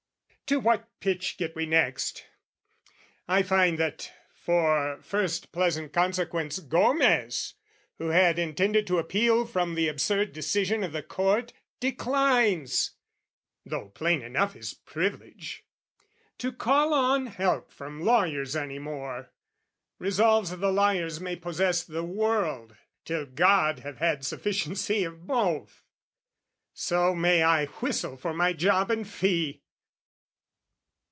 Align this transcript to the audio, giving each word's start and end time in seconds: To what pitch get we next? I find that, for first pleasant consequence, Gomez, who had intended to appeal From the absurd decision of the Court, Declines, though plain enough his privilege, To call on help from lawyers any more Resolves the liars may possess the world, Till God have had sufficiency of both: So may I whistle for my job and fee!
To 0.47 0.59
what 0.59 0.89
pitch 0.99 1.37
get 1.37 1.55
we 1.55 1.65
next? 1.65 2.25
I 3.25 3.41
find 3.41 3.77
that, 3.77 4.11
for 4.35 4.99
first 5.01 5.53
pleasant 5.53 5.93
consequence, 5.93 6.59
Gomez, 6.59 7.53
who 7.99 8.09
had 8.09 8.37
intended 8.37 8.85
to 8.87 8.99
appeal 8.99 9.45
From 9.45 9.75
the 9.75 9.87
absurd 9.87 10.33
decision 10.33 10.83
of 10.83 10.91
the 10.91 11.03
Court, 11.03 11.53
Declines, 11.79 12.91
though 13.65 13.87
plain 13.91 14.21
enough 14.21 14.51
his 14.51 14.73
privilege, 14.73 15.63
To 16.39 16.51
call 16.51 16.93
on 16.93 17.27
help 17.27 17.71
from 17.71 18.03
lawyers 18.03 18.53
any 18.53 18.77
more 18.77 19.31
Resolves 19.99 20.49
the 20.49 20.69
liars 20.69 21.21
may 21.21 21.37
possess 21.37 21.81
the 21.81 22.03
world, 22.03 22.75
Till 23.05 23.25
God 23.25 23.79
have 23.79 23.99
had 23.99 24.25
sufficiency 24.25 25.05
of 25.05 25.25
both: 25.25 25.85
So 26.73 27.15
may 27.15 27.41
I 27.41 27.67
whistle 27.67 28.17
for 28.17 28.33
my 28.33 28.51
job 28.51 28.91
and 28.91 29.07
fee! 29.07 29.59